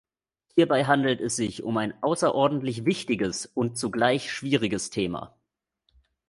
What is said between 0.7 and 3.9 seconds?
handelt es sich um ein außerordentlich wichtiges und